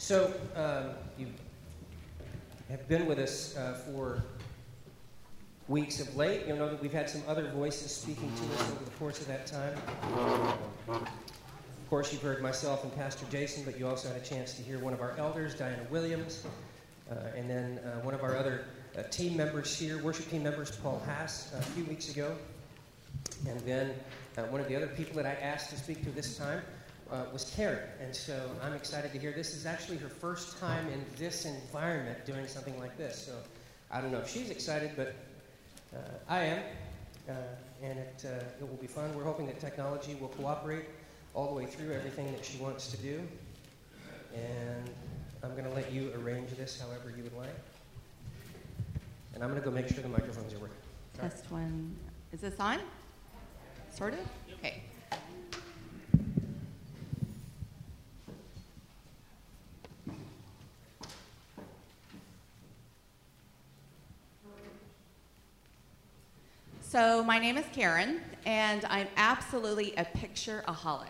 [0.00, 1.26] So, um, you
[2.70, 4.22] have been with us uh, for
[5.66, 6.46] weeks of late.
[6.46, 9.26] You'll know that we've had some other voices speaking to us over the course of
[9.26, 9.76] that time.
[10.88, 14.62] Of course, you've heard myself and Pastor Jason, but you also had a chance to
[14.62, 16.46] hear one of our elders, Diana Williams,
[17.10, 20.70] uh, and then uh, one of our other uh, team members here, worship team members,
[20.76, 22.36] Paul Haas, a few weeks ago.
[23.48, 23.94] And then
[24.36, 26.62] uh, one of the other people that I asked to speak to this time
[27.10, 27.88] uh, was Karen.
[28.00, 32.24] And so I'm excited to hear this is actually her first time in this environment
[32.26, 33.18] doing something like this.
[33.26, 33.32] So
[33.90, 35.14] I don't know if she's excited, but
[35.94, 35.98] uh,
[36.28, 36.62] I am.
[37.28, 37.32] Uh,
[37.82, 39.14] and it, uh, it will be fun.
[39.14, 40.86] We're hoping that technology will cooperate
[41.34, 43.20] all the way through everything that she wants to do.
[44.34, 44.90] And
[45.42, 47.54] I'm going to let you arrange this however you would like.
[49.34, 50.76] And I'm going to go make sure the microphones are working.
[51.18, 51.94] Test one.
[52.32, 52.80] Is this on?
[53.94, 54.20] Sort of?
[54.58, 54.82] Okay.
[66.98, 71.06] So, my name is Karen, and I'm absolutely a picture aholic.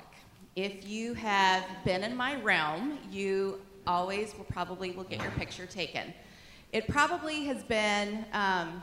[0.54, 5.64] If you have been in my realm, you always will probably will get your picture
[5.64, 6.12] taken.
[6.74, 8.82] It probably has been um,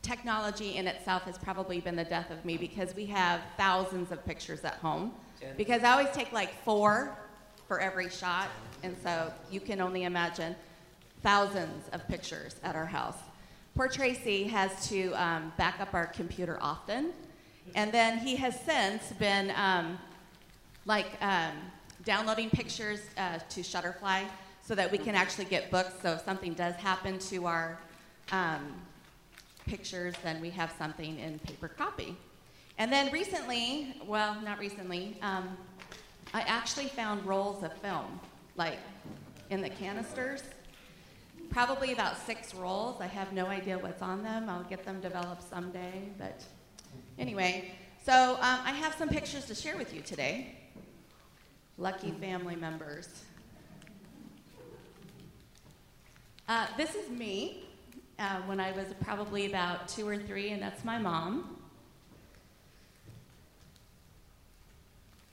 [0.00, 4.24] technology in itself has probably been the death of me because we have thousands of
[4.24, 5.12] pictures at home.
[5.58, 7.14] Because I always take like four
[7.68, 8.48] for every shot,
[8.82, 10.56] and so you can only imagine
[11.22, 13.18] thousands of pictures at our house.
[13.76, 17.12] Poor Tracy has to um, back up our computer often,
[17.74, 19.98] and then he has since been um,
[20.86, 21.52] like um,
[22.04, 24.24] downloading pictures uh, to Shutterfly
[24.62, 25.94] so that we can actually get books.
[26.02, 27.78] So if something does happen to our
[28.32, 28.74] um,
[29.66, 32.16] pictures, then we have something in paper copy.
[32.76, 35.56] And then recently, well, not recently, um,
[36.34, 38.20] I actually found rolls of film,
[38.56, 38.78] like
[39.50, 40.42] in the canisters.
[41.50, 43.00] Probably about six rolls.
[43.00, 44.48] I have no idea what's on them.
[44.48, 46.08] I'll get them developed someday.
[46.16, 46.42] But
[47.18, 47.72] anyway,
[48.04, 50.54] so um, I have some pictures to share with you today.
[51.76, 53.24] Lucky family members.
[56.48, 57.64] Uh, this is me
[58.18, 61.56] uh, when I was probably about two or three, and that's my mom.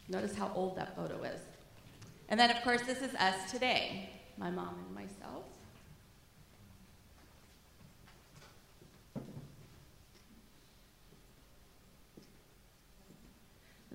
[0.09, 1.41] Notice how old that photo is.
[2.29, 5.46] And then, of course, this is us today my mom and myself.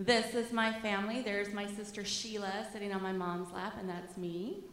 [0.05, 1.23] This is my family.
[1.23, 4.65] There's my sister Sheila sitting on my mom's lap, and that's me.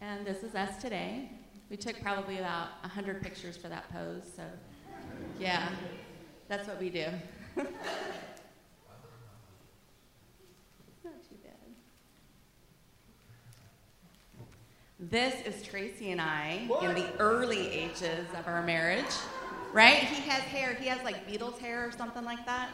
[0.00, 1.28] And this is us today.
[1.68, 4.44] We took probably about 100 pictures for that pose, so
[5.40, 5.68] yeah,
[6.46, 7.06] that's what we do.
[7.56, 7.66] Not
[11.02, 11.54] too bad.
[15.00, 19.04] This is Tracy and I in the early ages of our marriage,
[19.72, 19.98] right?
[19.98, 22.70] He has hair, he has like Beatles hair or something like that.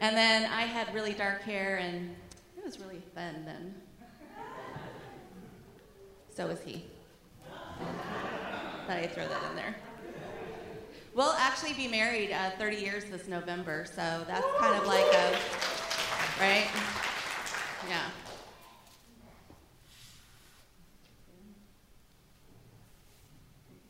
[0.00, 2.16] And then I had really dark hair, and
[2.56, 3.74] it was really fun then.
[6.34, 6.84] So is he.
[8.86, 9.76] Thought I'd throw that in there.
[11.14, 15.38] We'll actually be married uh, 30 years this November, so that's kind of like a,
[16.40, 16.66] right?
[17.88, 18.08] Yeah.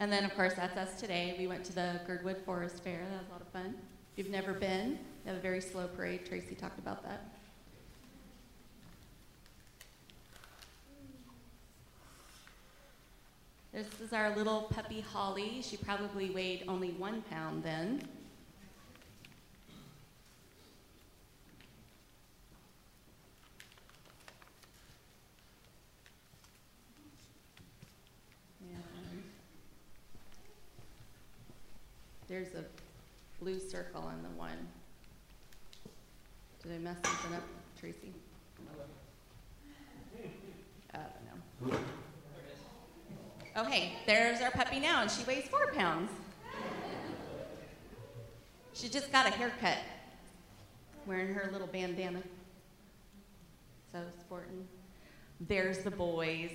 [0.00, 1.37] And then, of course, that's us today.
[1.38, 3.00] We went to the Girdwood Forest Fair.
[3.11, 3.75] That was a lot of fun.
[4.12, 6.25] If you've never been, they have a very slow parade.
[6.25, 7.28] Tracy talked about that.
[13.75, 15.61] This is our little puppy Holly.
[15.62, 18.03] She probably weighed only one pound then.
[32.29, 32.64] And there's a
[33.42, 34.56] blue circle on the one.
[36.62, 37.42] Did I mess something up,
[37.78, 38.14] Tracy?
[40.94, 40.98] I
[41.60, 41.78] don't know.
[43.56, 46.10] Oh, okay, there's our puppy now, and she weighs four pounds.
[48.72, 49.78] She just got a haircut,
[51.06, 52.22] wearing her little bandana.
[53.93, 54.66] So sporting.
[55.46, 56.52] There's the boys,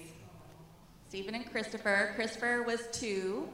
[1.10, 2.14] Stephen and Christopher.
[2.16, 3.48] Christopher was two,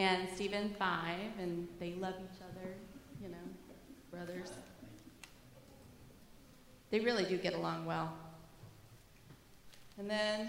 [0.00, 2.68] and Stephen five, and they love each other,
[3.22, 3.36] you know,
[4.10, 4.50] brothers.
[6.90, 8.10] They really do get along well.
[9.98, 10.48] And then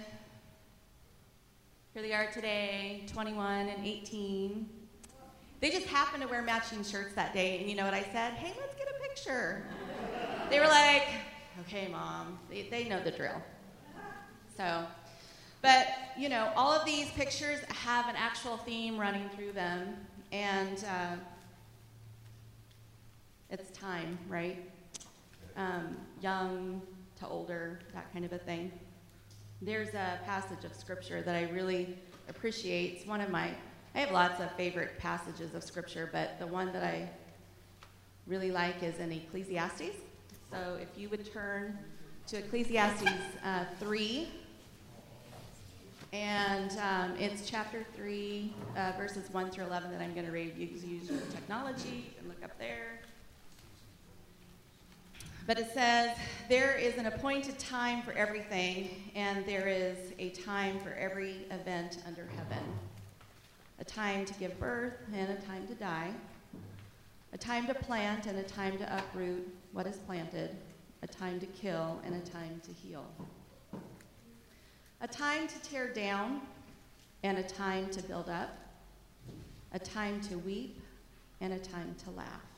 [1.93, 4.69] here they are today, 21 and 18.
[5.59, 8.33] They just happened to wear matching shirts that day, and you know what I said?
[8.35, 9.65] Hey, let's get a picture.
[10.49, 11.07] They were like,
[11.59, 12.39] okay, mom.
[12.49, 13.43] They, they know the drill.
[14.55, 14.85] So,
[15.61, 15.87] but,
[16.17, 19.95] you know, all of these pictures have an actual theme running through them.
[20.31, 21.15] And uh,
[23.49, 24.63] it's time, right?
[25.57, 26.81] Um, young
[27.19, 28.71] to older, that kind of a thing.
[29.61, 31.95] There's a passage of scripture that I really
[32.29, 32.95] appreciate.
[32.95, 33.51] It's one of my,
[33.93, 37.09] I have lots of favorite passages of scripture, but the one that I
[38.25, 39.97] really like is in Ecclesiastes.
[40.51, 41.77] So if you would turn
[42.27, 43.11] to Ecclesiastes
[43.43, 44.27] uh, 3,
[46.13, 50.57] and um, it's chapter 3, uh, verses 1 through 11 that I'm going to read.
[50.57, 52.99] You can use your technology and look up there.
[55.47, 56.17] But it says,
[56.49, 61.99] There is an appointed time for everything, and there is a time for every event
[62.05, 62.63] under heaven
[63.79, 66.11] a time to give birth and a time to die,
[67.33, 70.55] a time to plant and a time to uproot what is planted,
[71.01, 73.03] a time to kill and a time to heal,
[75.01, 76.41] a time to tear down
[77.23, 78.55] and a time to build up,
[79.73, 80.79] a time to weep
[81.39, 82.51] and a time to laugh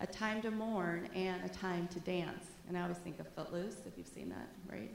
[0.00, 2.46] a time to mourn and a time to dance.
[2.68, 4.90] And I always think of Footloose, if you've seen that, right?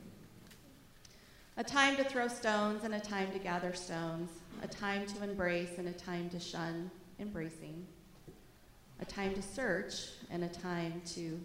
[1.57, 4.29] A time to throw stones and a time to gather stones,
[4.61, 6.89] a time to embrace and a time to shun
[7.19, 7.85] embracing,
[8.99, 9.93] a time to search
[10.31, 11.39] and a time to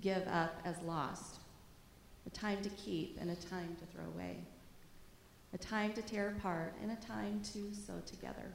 [0.00, 1.40] give up as lost,
[2.26, 4.36] a time to keep and a time to throw away,
[5.52, 8.52] a time to tear apart and a time to sew together,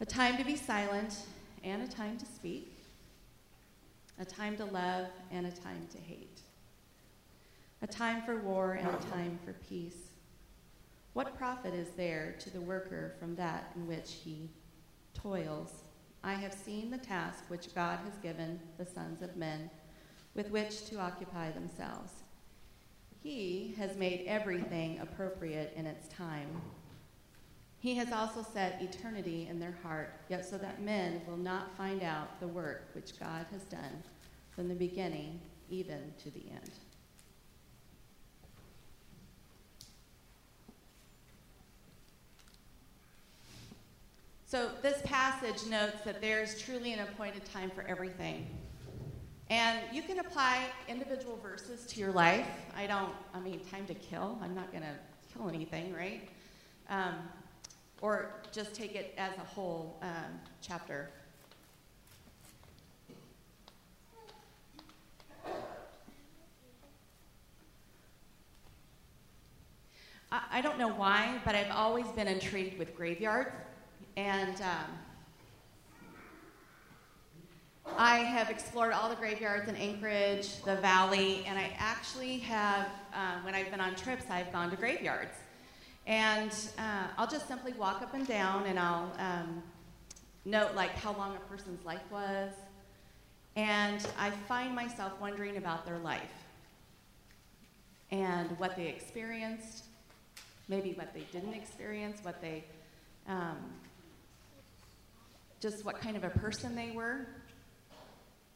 [0.00, 1.26] a time to be silent
[1.62, 2.76] and a time to speak,
[4.18, 6.40] a time to love and a time to hate,
[7.82, 10.10] a time for war and a time for peace.
[11.14, 14.50] What profit is there to the worker from that in which he
[15.14, 15.72] toils?
[16.22, 19.70] I have seen the task which God has given the sons of men
[20.34, 22.12] with which to occupy themselves.
[23.22, 26.60] He has made everything appropriate in its time.
[27.78, 32.02] He has also set eternity in their heart, yet so that men will not find
[32.02, 34.02] out the work which God has done
[34.50, 35.40] from the beginning
[35.70, 36.70] even to the end.
[44.46, 48.46] So, this passage notes that there's truly an appointed time for everything.
[49.50, 52.48] And you can apply individual verses to your life.
[52.76, 54.38] I don't, I mean, time to kill.
[54.42, 54.94] I'm not going to
[55.32, 56.28] kill anything, right?
[56.88, 57.14] Um,
[58.00, 61.10] or just take it as a whole um, chapter.
[70.32, 73.50] I, I don't know why, but I've always been intrigued with graveyards.
[74.16, 74.98] And um,
[77.96, 83.38] I have explored all the graveyards in Anchorage, the valley, and I actually have, uh,
[83.42, 85.36] when I've been on trips, I've gone to graveyards.
[86.06, 89.62] And uh, I'll just simply walk up and down and I'll um,
[90.44, 92.52] note like how long a person's life was.
[93.54, 96.22] And I find myself wondering about their life
[98.10, 99.84] and what they experienced,
[100.68, 102.64] maybe what they didn't experience, what they,
[103.28, 103.56] um,
[105.60, 107.26] just what kind of a person they were,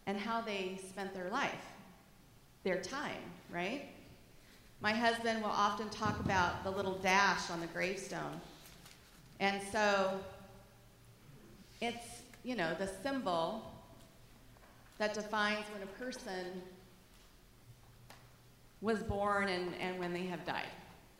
[0.08, 1.52] and how they spent their life,
[2.64, 3.22] their time,
[3.52, 3.84] right?
[4.80, 8.40] My husband will often talk about the little dash on the gravestone.
[9.38, 10.18] And so
[11.82, 13.70] it's, you know, the symbol
[14.96, 16.62] that defines when a person
[18.80, 20.70] was born and, and when they have died.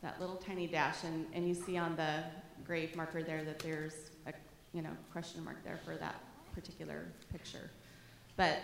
[0.01, 1.05] That little tiny dash.
[1.05, 2.25] And, and you see on the
[2.65, 4.33] grave marker there that there's a
[4.73, 6.23] you know, question mark there for that
[6.55, 7.71] particular picture.
[8.39, 8.59] But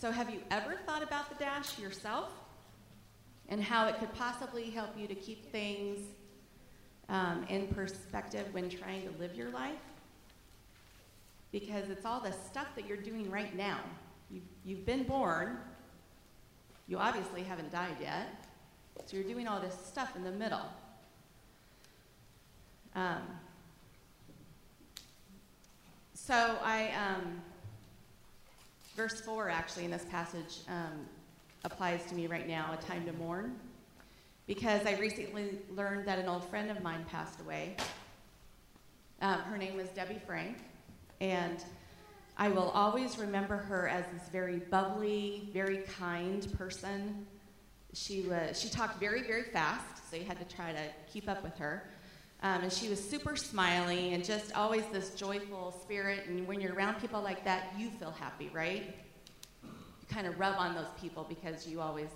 [0.00, 2.32] so have you ever thought about the dash yourself?
[3.48, 6.00] and how it could possibly help you to keep things
[7.08, 9.74] um, in perspective when trying to live your life.
[11.52, 13.78] Because it's all the stuff that you're doing right now.
[14.30, 15.58] You've, you've been born,
[16.88, 18.26] you obviously haven't died yet,
[19.04, 20.66] so you're doing all this stuff in the middle.
[22.96, 23.22] Um,
[26.14, 27.40] so I, um,
[28.96, 31.06] verse 4 actually in this passage, um,
[31.64, 33.54] applies to me right now, a time to mourn,
[34.46, 37.76] because I recently learned that an old friend of mine passed away.
[39.20, 40.58] Um, her name was Debbie Frank,
[41.20, 41.62] and
[42.38, 47.26] I will always remember her as this very bubbly, very kind person.
[47.92, 51.42] She was she talked very very fast, so you had to try to keep up
[51.42, 51.88] with her.
[52.46, 56.28] Um, and she was super smiley and just always this joyful spirit.
[56.28, 58.94] And when you're around people like that, you feel happy, right?
[59.64, 62.06] you kind of rub on those people because you always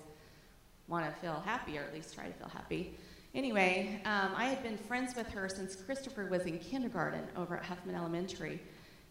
[0.87, 2.97] want to feel happy, or at least try to feel happy.
[3.35, 7.65] Anyway, um, I had been friends with her since Christopher was in kindergarten over at
[7.65, 8.61] Huffman Elementary.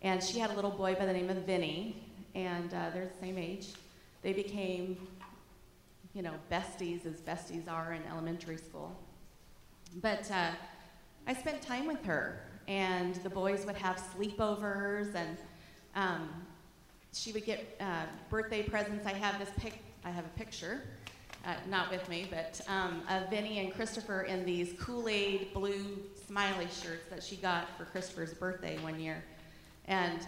[0.01, 2.03] And she had a little boy by the name of Vinny,
[2.35, 3.75] and uh, they're the same age.
[4.23, 5.07] They became,
[6.15, 8.97] you know, besties as besties are in elementary school.
[10.01, 10.53] But uh,
[11.27, 15.39] I spent time with her, and the boys would have sleepovers, and
[15.95, 16.29] um,
[17.13, 19.07] she would get uh, birthday presents.
[19.07, 19.83] I have this pic.
[20.05, 20.83] I have a picture
[21.45, 25.99] uh, not with me, but um, of Vinny and Christopher in these Kool Aid blue
[26.27, 29.25] smiley shirts that she got for Christopher's birthday one year.
[29.87, 30.21] And,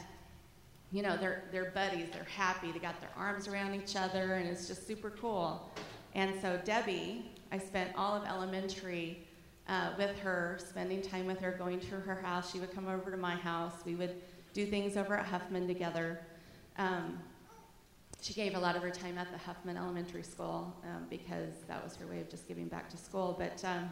[0.91, 4.49] you know, they're, they're buddies, they're happy, they got their arms around each other, and
[4.49, 5.71] it's just super cool.
[6.15, 9.27] And so, Debbie, I spent all of elementary
[9.69, 12.53] uh, with her, spending time with her, going to her house.
[12.53, 13.75] She would come over to my house.
[13.85, 14.17] We would
[14.53, 16.21] do things over at Huffman together.
[16.79, 17.19] Um,
[18.21, 21.83] she gave a lot of her time at the Huffman Elementary School um, because that
[21.83, 23.35] was her way of just giving back to school.
[23.39, 23.91] But um,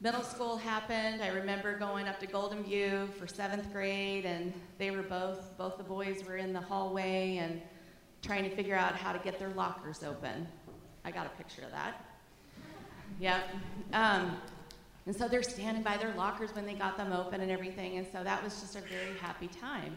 [0.00, 1.22] middle school happened.
[1.22, 5.84] I remember going up to Goldenview for seventh grade, and they were both, both the
[5.84, 7.62] boys were in the hallway and
[8.22, 10.48] trying to figure out how to get their lockers open.
[11.04, 12.11] I got a picture of that.
[13.20, 13.42] Yeah.
[13.92, 14.36] Um,
[15.06, 18.06] and so they're standing by their lockers when they got them open and everything, and
[18.12, 19.96] so that was just a very happy time.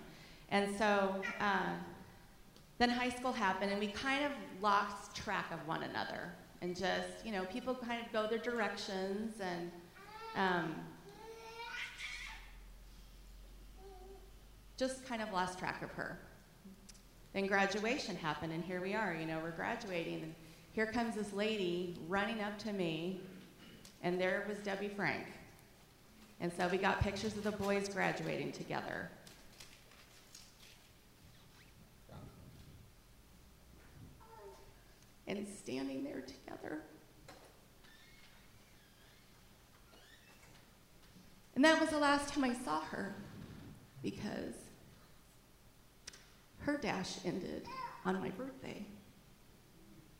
[0.49, 1.73] And so uh,
[2.77, 4.31] then high school happened, and we kind of
[4.61, 6.31] lost track of one another.
[6.61, 9.71] And just, you know, people kind of go their directions, and
[10.35, 10.75] um,
[14.77, 16.17] just kind of lost track of her.
[17.33, 19.13] Then graduation happened, and here we are.
[19.13, 20.35] You know, we're graduating, and
[20.75, 23.21] here comes this lady running up to me,
[24.03, 25.25] and there was Debbie Frank.
[26.41, 29.09] And so we got pictures of the boys graduating together.
[35.27, 36.77] and standing there together.
[41.55, 43.15] And that was the last time I saw her
[44.03, 44.53] because
[46.59, 47.65] her dash ended
[48.05, 48.85] on my birthday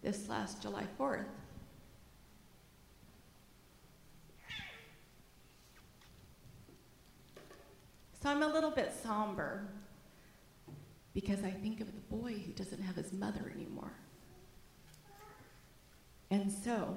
[0.05, 1.25] this last July 4th.
[8.21, 9.67] So I'm a little bit somber
[11.15, 13.93] because I think of the boy who doesn't have his mother anymore.
[16.29, 16.95] And so,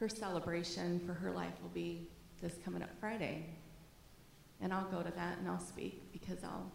[0.00, 2.08] her celebration for her life will be
[2.42, 3.46] this coming up Friday.
[4.64, 6.72] And I'll go to that and I'll speak because I'll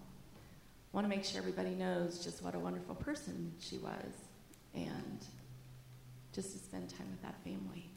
[0.94, 4.14] want to make sure everybody knows just what a wonderful person she was
[4.76, 5.26] and
[6.32, 7.90] just to spend time with that family.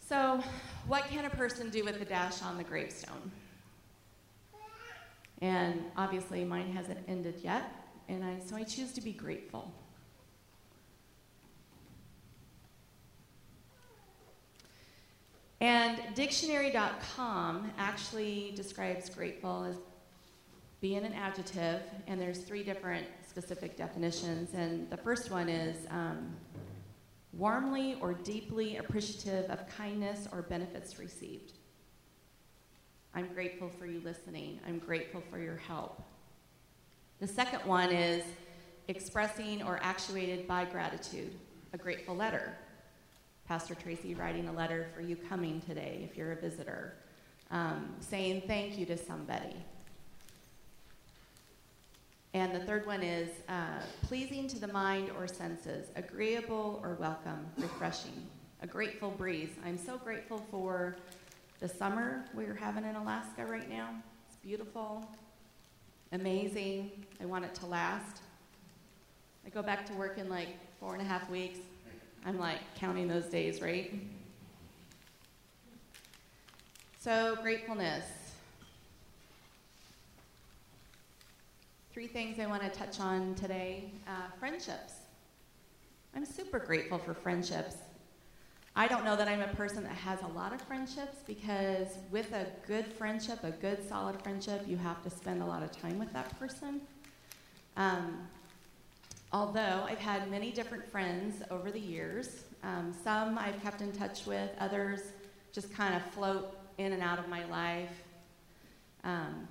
[0.00, 0.42] So,
[0.88, 3.30] what can a person do with the dash on the gravestone?
[5.42, 7.70] And obviously, mine hasn't ended yet,
[8.08, 9.72] and I, so I choose to be grateful.
[15.60, 19.76] And dictionary.com actually describes grateful as
[20.80, 24.54] being an adjective, and there's three different specific definitions.
[24.54, 26.34] And the first one is um,
[27.34, 31.52] warmly or deeply appreciative of kindness or benefits received.
[33.14, 34.60] I'm grateful for you listening.
[34.66, 36.02] I'm grateful for your help.
[37.18, 38.24] The second one is
[38.88, 41.34] expressing or actuated by gratitude,
[41.74, 42.56] a grateful letter.
[43.50, 46.94] Pastor Tracy writing a letter for you coming today if you're a visitor,
[47.50, 49.56] um, saying thank you to somebody.
[52.32, 57.44] And the third one is uh, pleasing to the mind or senses, agreeable or welcome,
[57.58, 58.24] refreshing,
[58.62, 59.50] a grateful breeze.
[59.66, 60.94] I'm so grateful for
[61.58, 63.88] the summer we're having in Alaska right now.
[64.28, 65.04] It's beautiful,
[66.12, 66.92] amazing.
[67.20, 68.22] I want it to last.
[69.44, 71.58] I go back to work in like four and a half weeks.
[72.24, 73.94] I'm like counting those days, right?
[76.98, 78.04] So, gratefulness.
[81.92, 84.94] Three things I want to touch on today uh, friendships.
[86.14, 87.76] I'm super grateful for friendships.
[88.76, 92.32] I don't know that I'm a person that has a lot of friendships because with
[92.32, 95.98] a good friendship, a good solid friendship, you have to spend a lot of time
[95.98, 96.80] with that person.
[97.76, 98.28] Um,
[99.32, 104.26] although I've had many different friends over the years, um, some I've kept in touch
[104.26, 105.00] with, others
[105.52, 108.04] just kind of float in and out of my life.
[109.04, 109.48] Um,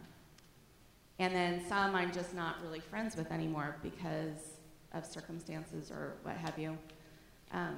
[1.20, 4.58] and then some I'm just not really friends with anymore because
[4.94, 6.78] of circumstances or what have you.
[7.52, 7.76] Um,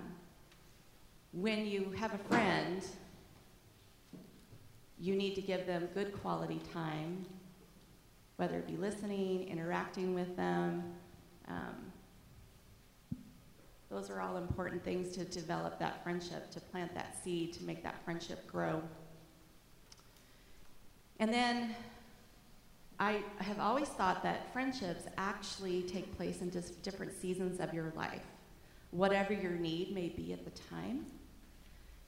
[1.34, 2.86] when you have a friend,
[5.00, 7.26] you need to give them good quality time,
[8.36, 10.84] whether it be listening, interacting with them.
[11.48, 11.91] Um,
[13.92, 17.84] those are all important things to develop that friendship, to plant that seed, to make
[17.84, 18.82] that friendship grow.
[21.20, 21.76] And then
[23.00, 27.92] I have always thought that friendships actually take place in just different seasons of your
[27.96, 28.24] life,
[28.92, 31.06] whatever your need may be at the time.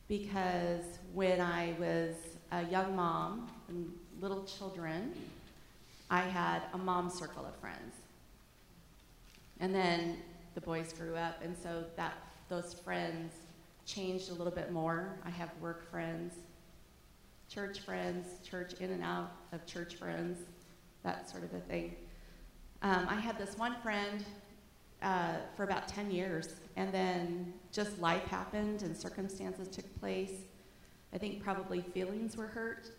[0.07, 2.15] Because when I was
[2.51, 5.13] a young mom and little children,
[6.09, 7.95] I had a mom circle of friends.
[9.59, 10.17] And then
[10.55, 12.13] the boys grew up, and so that
[12.49, 13.33] those friends
[13.85, 15.17] changed a little bit more.
[15.25, 16.35] I have work friends,
[17.49, 20.39] church friends, church in and out of church friends,
[21.03, 21.95] that sort of a thing.
[22.81, 24.23] Um, I had this one friend
[25.01, 30.31] uh, for about 10 years, and then just life happened and circumstances took place.
[31.13, 32.89] I think probably feelings were hurt,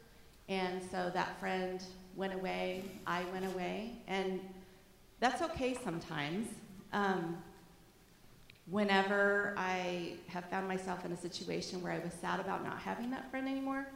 [0.48, 1.82] and so that friend
[2.16, 4.40] went away, I went away, and
[5.20, 6.48] that's okay sometimes.
[6.94, 7.36] Um,
[8.70, 13.10] whenever I have found myself in a situation where I was sad about not having
[13.10, 13.86] that friend anymore,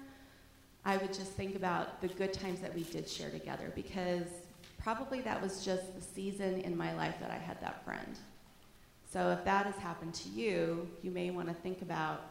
[0.84, 4.26] I would just think about the good times that we did share together because
[4.82, 8.18] probably that was just the season in my life that I had that friend.
[9.10, 12.24] So if that has happened to you, you may want to think about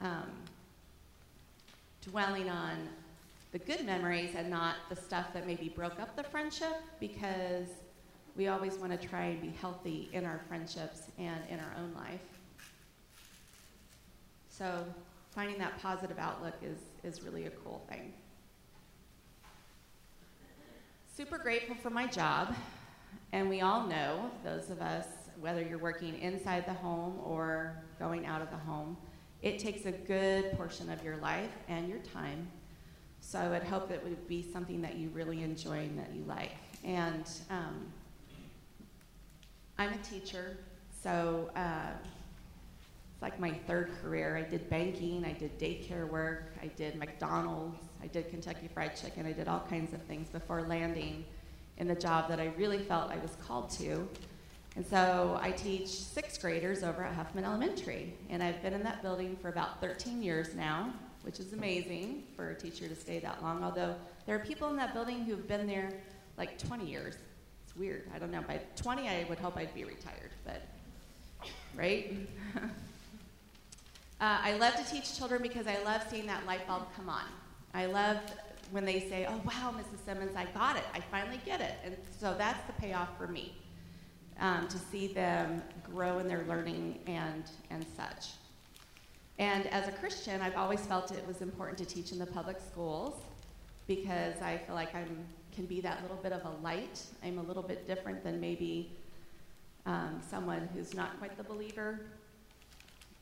[0.00, 0.30] um,
[2.02, 2.88] dwelling on
[3.52, 7.68] the good memories and not the stuff that maybe broke up the friendship because
[8.36, 11.92] we always want to try and be healthy in our friendships and in our own
[11.94, 12.20] life.
[14.48, 14.84] So
[15.30, 18.12] finding that positive outlook is, is really a cool thing.
[21.16, 22.54] Super grateful for my job.
[23.32, 25.06] And we all know, those of us,
[25.40, 28.96] whether you're working inside the home or going out of the home,
[29.42, 32.48] it takes a good portion of your life and your time.
[33.20, 36.10] So I would hope that it would be something that you really enjoy and that
[36.14, 36.52] you like.
[36.84, 37.86] And um,
[39.76, 40.56] I'm a teacher,
[41.02, 41.90] so uh,
[43.12, 44.36] it's like my third career.
[44.36, 49.26] I did banking, I did daycare work, I did McDonald's, I did Kentucky Fried Chicken,
[49.26, 51.24] I did all kinds of things before landing
[51.78, 54.08] in the job that I really felt I was called to.
[54.76, 59.02] And so I teach sixth graders over at Huffman Elementary, and I've been in that
[59.02, 63.42] building for about 13 years now, which is amazing for a teacher to stay that
[63.42, 63.64] long.
[63.64, 65.90] Although there are people in that building who've been there
[66.38, 67.16] like 20 years,
[67.76, 68.08] weird.
[68.14, 68.42] I don't know.
[68.42, 70.62] By 20, I would hope I'd be retired, but,
[71.74, 72.16] right?
[72.56, 72.60] uh,
[74.20, 77.24] I love to teach children because I love seeing that light bulb come on.
[77.72, 78.18] I love
[78.70, 80.04] when they say, oh, wow, Mrs.
[80.04, 80.84] Simmons, I got it.
[80.94, 81.74] I finally get it.
[81.84, 83.54] And so that's the payoff for me,
[84.40, 88.30] um, to see them grow in their learning and, and such.
[89.38, 92.58] And as a Christian, I've always felt it was important to teach in the public
[92.60, 93.20] schools
[93.86, 97.02] because I feel like I'm can be that little bit of a light.
[97.22, 98.90] I'm a little bit different than maybe
[99.86, 102.00] um, someone who's not quite the believer.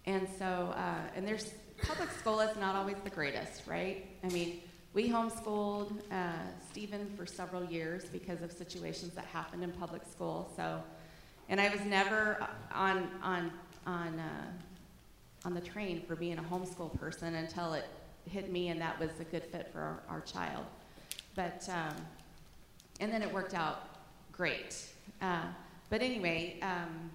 [0.06, 4.06] And so, uh, and there's public school is not always the greatest, right?
[4.24, 4.60] I mean,
[4.94, 6.32] we homeschooled uh,
[6.70, 10.52] Stephen for several years because of situations that happened in public school.
[10.56, 10.82] So,
[11.48, 13.52] and I was never on on
[13.86, 14.46] on uh,
[15.44, 17.86] on the train for being a homeschool person until it
[18.28, 20.64] hit me, and that was a good fit for our, our child.
[21.34, 21.96] But um,
[23.02, 23.88] and then it worked out
[24.30, 24.86] great.
[25.20, 25.42] Uh,
[25.90, 27.10] but anyway, um,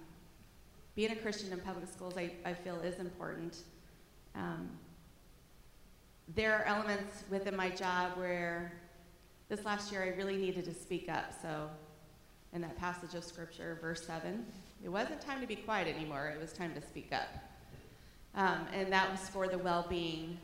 [0.94, 3.56] being a Christian in public schools, I, I feel is important.
[4.34, 4.68] Um,
[6.34, 8.74] there are elements within my job where
[9.48, 11.32] this last year I really needed to speak up.
[11.40, 11.70] So,
[12.52, 14.44] in that passage of scripture, verse 7,
[14.84, 17.28] it wasn't time to be quiet anymore, it was time to speak up.
[18.34, 20.38] Um, and that was for the well being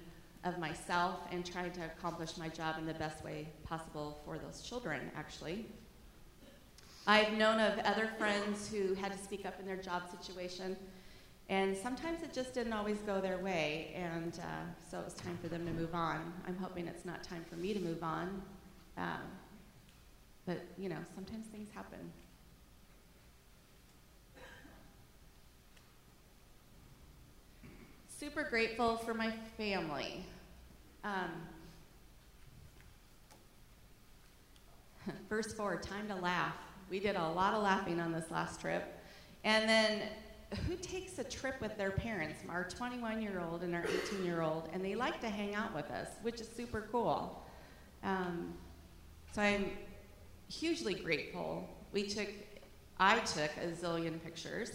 [0.45, 4.63] of myself and trying to accomplish my job in the best way possible for those
[4.63, 5.67] children, actually.
[7.07, 10.77] I've known of other friends who had to speak up in their job situation,
[11.49, 15.39] and sometimes it just didn't always go their way, and uh, so it was time
[15.43, 16.33] for them to move on.
[16.47, 18.43] I'm hoping it's not time for me to move on,
[18.97, 19.21] um,
[20.47, 22.11] but you know, sometimes things happen.
[28.09, 30.25] Super grateful for my family.
[31.05, 31.31] Um,
[35.29, 36.55] verse 4 time to laugh.
[36.91, 38.99] We did a lot of laughing on this last trip.
[39.45, 40.03] And then,
[40.67, 44.43] who takes a trip with their parents, our 21 year old and our 18 year
[44.43, 47.45] old, and they like to hang out with us, which is super cool.
[48.03, 48.55] Um,
[49.33, 49.71] so I'm
[50.49, 51.69] hugely grateful.
[51.93, 52.29] We took,
[53.01, 54.71] I took a zillion pictures.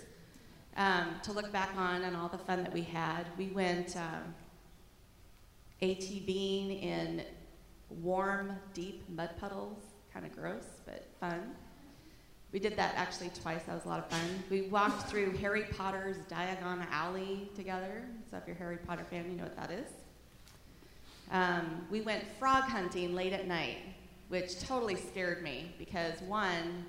[0.77, 3.25] um, to look back on and all the fun that we had.
[3.37, 4.33] We went um,
[5.81, 7.23] ATVing in
[7.89, 9.81] warm, deep mud puddles,
[10.13, 11.55] kind of gross, but fun.
[12.51, 13.63] We did that actually twice.
[13.63, 14.43] That was a lot of fun.
[14.49, 18.03] We walked through Harry Potter's Diagon Alley together.
[18.31, 19.87] So if you're a Harry Potter fan, you know what that is.
[21.31, 23.77] Um, we went frog hunting late at night,
[24.29, 26.85] which totally scared me because one,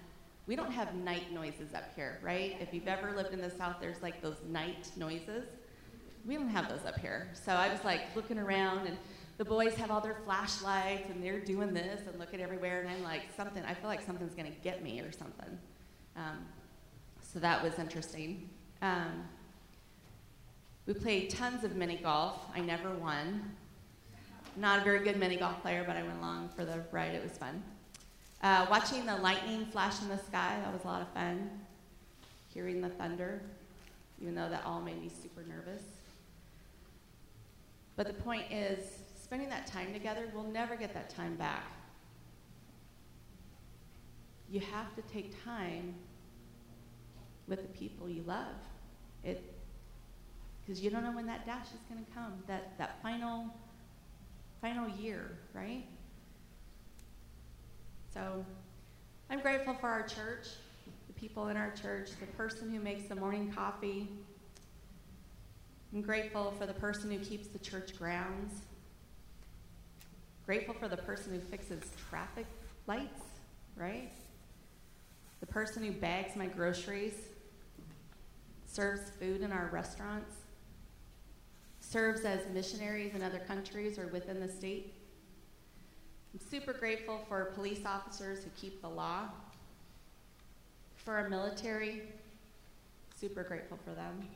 [0.46, 2.56] we don't have night noises up here, right?
[2.58, 5.44] If you've ever lived in the South, there's like those night noises.
[6.26, 7.28] We don't have those up here.
[7.32, 8.96] So I was like looking around, and
[9.38, 13.02] the boys have all their flashlights, and they're doing this and looking everywhere, and I'm
[13.02, 15.58] like, something, I feel like something's gonna get me or something.
[16.16, 16.44] Um,
[17.22, 18.48] so that was interesting.
[18.82, 19.24] Um,
[20.86, 22.40] we played tons of mini golf.
[22.54, 23.54] I never won.
[24.56, 27.14] Not a very good mini golf player, but I went along for the ride.
[27.14, 27.62] It was fun.
[28.42, 31.48] Uh, watching the lightning flash in the sky, that was a lot of fun.
[32.52, 33.40] Hearing the thunder,
[34.20, 35.82] even though that all made me super nervous.
[38.00, 38.78] But the point is,
[39.22, 41.66] spending that time together, we'll never get that time back.
[44.48, 45.94] You have to take time
[47.46, 48.56] with the people you love.
[49.22, 49.52] It
[50.64, 53.50] because you don't know when that dash is going to come, that, that final,
[54.62, 55.84] final year, right?
[58.14, 58.46] So
[59.28, 60.46] I'm grateful for our church,
[61.06, 64.08] the people in our church, the person who makes the morning coffee.
[65.92, 68.62] I'm grateful for the person who keeps the church grounds.
[70.46, 72.46] Grateful for the person who fixes traffic
[72.86, 73.22] lights,
[73.76, 74.12] right?
[75.40, 77.14] The person who bags my groceries,
[78.66, 80.32] serves food in our restaurants,
[81.80, 84.94] serves as missionaries in other countries or within the state.
[86.32, 89.30] I'm super grateful for police officers who keep the law.
[90.94, 92.02] For our military,
[93.18, 94.28] super grateful for them.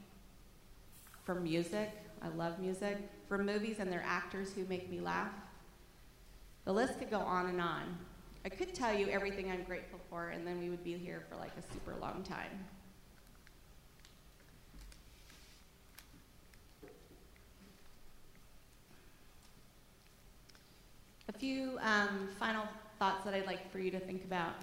[1.25, 1.91] For music,
[2.23, 2.99] I love music.
[3.29, 5.33] For movies and their actors who make me laugh.
[6.65, 7.99] The list could go on and on.
[8.45, 11.37] I could tell you everything I'm grateful for, and then we would be here for
[11.37, 12.51] like a super long time.
[21.29, 22.65] A few um, final
[22.99, 24.55] thoughts that I'd like for you to think about.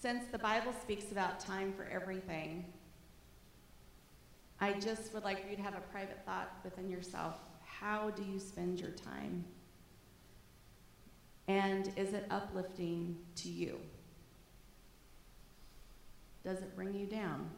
[0.00, 2.64] Since the Bible speaks about time for everything,
[4.62, 7.34] I just would like you to have a private thought within yourself.
[7.64, 9.44] How do you spend your time?
[11.48, 13.80] And is it uplifting to you?
[16.44, 17.50] Does it bring you down?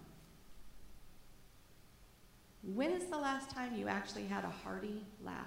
[2.62, 5.44] When is the last time you actually had a hearty laugh?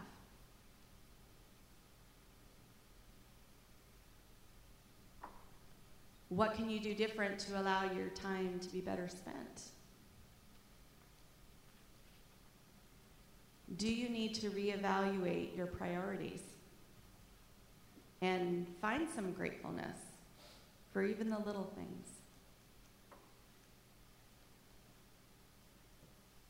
[6.29, 9.71] What can you do different to allow your time to be better spent?
[13.75, 16.39] Do you need to reevaluate your priorities
[18.21, 19.97] and find some gratefulness
[20.93, 22.07] for even the little things?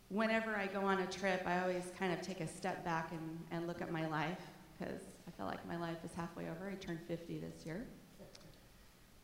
[0.10, 3.40] Whenever I go on a trip, I always kind of take a step back and,
[3.52, 4.40] and look at my life
[4.78, 6.70] because I feel like my life is halfway over.
[6.72, 7.88] I turned 50 this year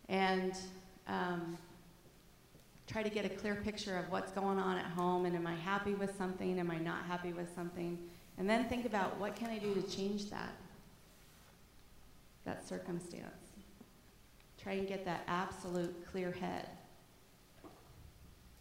[0.09, 0.57] and
[1.07, 1.57] um,
[2.87, 5.55] try to get a clear picture of what's going on at home and am I
[5.55, 6.59] happy with something?
[6.59, 7.97] Am I not happy with something?
[8.37, 10.53] And then think about what can I do to change that,
[12.45, 13.51] that circumstance.
[14.61, 16.67] Try and get that absolute clear head.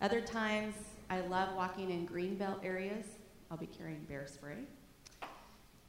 [0.01, 0.75] Other times,
[1.09, 3.05] I love walking in greenbelt areas.
[3.51, 4.59] I'll be carrying bear spray.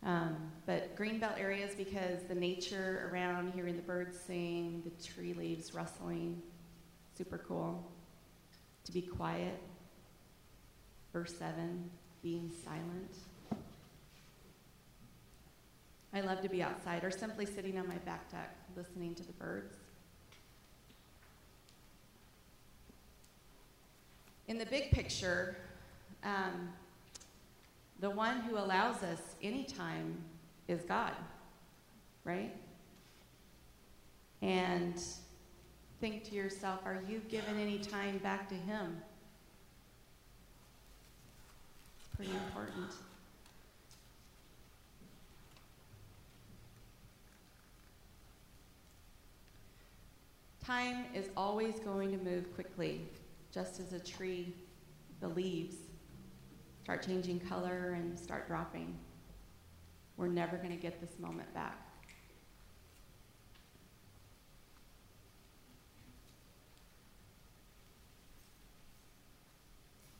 [0.05, 5.73] Um, but greenbelt areas because the nature around, hearing the birds sing, the tree leaves
[5.73, 6.41] rustling,
[7.17, 7.89] super cool.
[8.85, 9.59] To be quiet.
[11.11, 11.89] Verse 7,
[12.21, 13.17] being silent.
[16.13, 19.33] I love to be outside or simply sitting on my back deck listening to the
[19.33, 19.75] birds.
[24.47, 25.55] In the big picture,
[26.23, 26.69] um,
[27.99, 30.17] the one who allows us any time
[30.67, 31.13] is God,
[32.23, 32.53] right?
[34.41, 35.01] And
[36.03, 38.97] think to yourself, are you giving any time back to Him?
[42.17, 42.91] Pretty important.
[50.61, 52.99] Time is always going to move quickly,
[53.53, 54.53] just as a tree,
[55.21, 55.77] the leaves
[56.83, 58.93] start changing color and start dropping.
[60.17, 61.92] We're never going to get this moment back.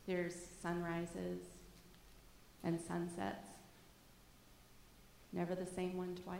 [0.06, 1.42] There's sunrises
[2.63, 3.48] and sunsets.
[5.32, 6.39] Never the same one twice.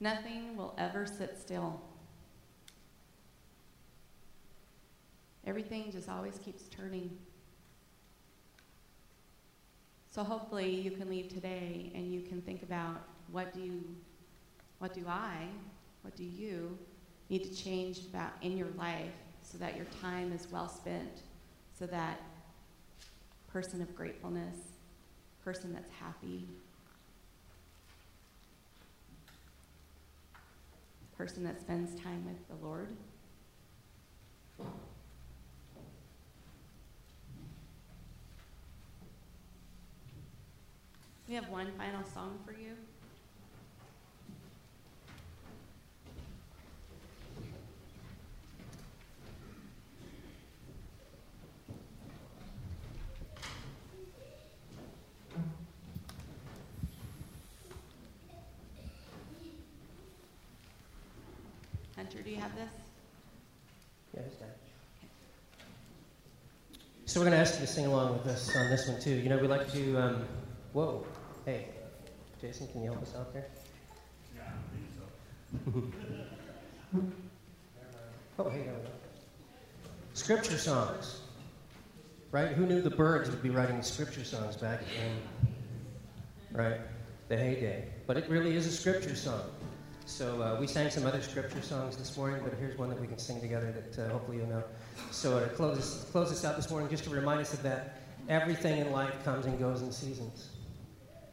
[0.00, 1.80] Nothing will ever sit still.
[5.46, 7.18] Everything just always keeps turning.
[10.10, 13.82] So hopefully you can leave today and you can think about what do you,
[14.78, 15.46] what do I,
[16.02, 16.78] what do you
[17.28, 21.22] need to change about in your life so that your time is well spent,
[21.78, 22.20] so that
[23.52, 24.56] person of gratefulness,
[25.44, 26.46] person that's happy,
[31.16, 32.88] person that spends time with the Lord.
[41.28, 42.74] We have one final song for you.
[62.10, 62.70] Do you have this?
[64.14, 64.48] Yeah, it's done.
[67.06, 69.14] So we're going to ask you to sing along with us on this one too.
[69.14, 69.96] You know, we like to.
[69.96, 70.24] Um,
[70.72, 71.06] whoa,
[71.44, 71.68] hey,
[72.40, 73.46] Jason, can you help us out there?
[74.34, 75.94] Yeah, I think
[76.94, 77.02] so.
[78.38, 78.68] Oh, hey.
[80.14, 81.20] Scripture songs,
[82.32, 82.48] right?
[82.48, 86.80] Who knew the Byrds would be writing scripture songs back in, right,
[87.28, 87.84] the heyday?
[88.06, 89.42] But it really is a scripture song.
[90.10, 93.06] So uh, we sang some other scripture songs this morning, but here's one that we
[93.06, 94.64] can sing together that uh, hopefully you'll know.
[95.12, 98.80] So to close this, close out this morning, just to remind us of that, everything
[98.80, 100.50] in life comes and goes in seasons.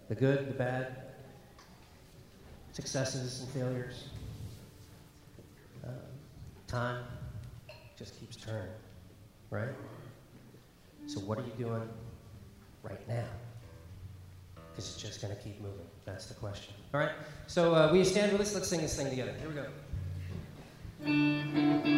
[0.09, 0.95] The good, the bad,
[2.71, 4.09] successes and failures.
[5.83, 5.93] Um,
[6.67, 7.03] time
[7.97, 8.69] just keeps turning,
[9.49, 9.73] right?
[11.07, 11.89] So what are you doing
[12.83, 13.25] right now?
[14.77, 15.85] It's just going to keep moving.
[16.05, 16.73] That's the question.
[16.93, 17.11] All right.
[17.47, 18.53] So uh, will you stand with us?
[18.53, 19.33] Let's sing this thing together.
[19.39, 19.55] Here we
[21.91, 21.96] go.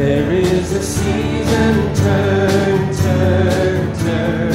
[0.00, 4.54] There is a season, turn, turn, turn.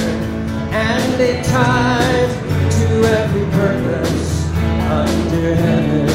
[0.74, 2.30] And a time
[2.78, 2.86] to
[3.20, 4.50] every purpose
[4.90, 6.10] under heaven.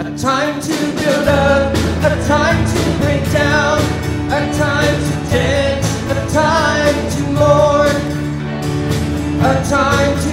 [0.00, 3.80] A time to build up, a time to break down,
[4.32, 7.96] a time to dance, a time to mourn,
[9.44, 10.23] a time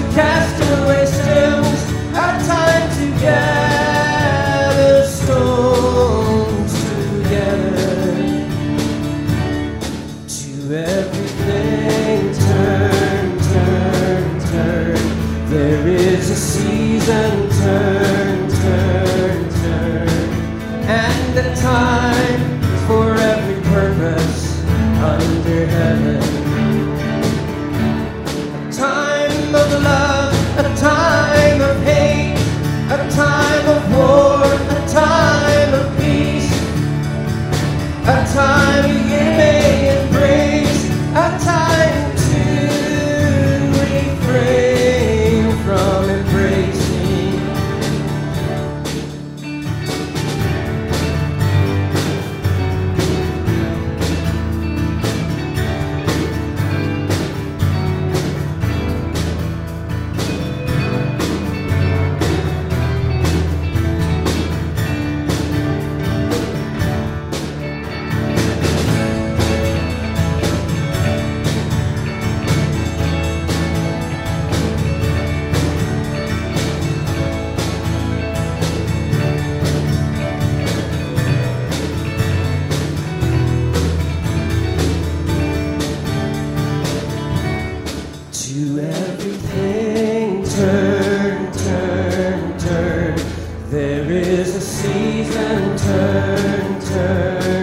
[93.71, 97.61] There is a season, turn, turn.